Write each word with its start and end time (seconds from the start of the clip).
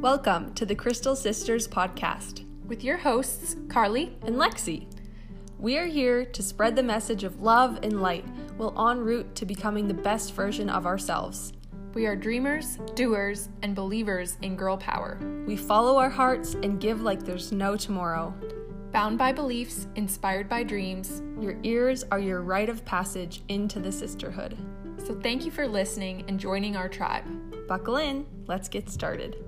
Welcome 0.00 0.54
to 0.54 0.64
the 0.64 0.74
Crystal 0.74 1.14
Sisters 1.14 1.68
podcast 1.68 2.46
with 2.66 2.82
your 2.82 2.96
hosts, 2.96 3.56
Carly 3.68 4.16
and 4.22 4.36
Lexi. 4.36 4.86
We 5.58 5.76
are 5.76 5.84
here 5.84 6.24
to 6.24 6.42
spread 6.42 6.74
the 6.74 6.82
message 6.82 7.22
of 7.22 7.42
love 7.42 7.78
and 7.82 8.00
light 8.00 8.24
while 8.56 8.88
en 8.88 9.00
route 9.00 9.34
to 9.34 9.44
becoming 9.44 9.86
the 9.86 9.92
best 9.92 10.32
version 10.32 10.70
of 10.70 10.86
ourselves. 10.86 11.52
We 11.92 12.06
are 12.06 12.16
dreamers, 12.16 12.78
doers, 12.94 13.50
and 13.60 13.74
believers 13.74 14.38
in 14.40 14.56
girl 14.56 14.78
power. 14.78 15.18
We 15.46 15.54
follow 15.54 15.98
our 15.98 16.08
hearts 16.08 16.54
and 16.54 16.80
give 16.80 17.02
like 17.02 17.22
there's 17.22 17.52
no 17.52 17.76
tomorrow. 17.76 18.34
Bound 18.92 19.18
by 19.18 19.32
beliefs, 19.32 19.86
inspired 19.96 20.48
by 20.48 20.62
dreams, 20.62 21.20
your 21.38 21.58
ears 21.62 22.04
are 22.10 22.20
your 22.20 22.40
rite 22.40 22.70
of 22.70 22.86
passage 22.86 23.42
into 23.48 23.78
the 23.78 23.92
sisterhood. 23.92 24.56
So 24.96 25.14
thank 25.14 25.44
you 25.44 25.50
for 25.50 25.68
listening 25.68 26.24
and 26.26 26.40
joining 26.40 26.74
our 26.74 26.88
tribe. 26.88 27.26
Buckle 27.68 27.98
in, 27.98 28.24
let's 28.46 28.70
get 28.70 28.88
started. 28.88 29.44